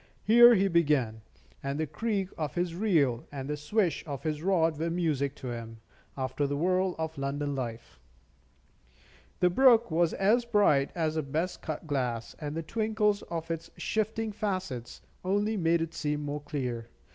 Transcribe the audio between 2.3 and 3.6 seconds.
of his reel and the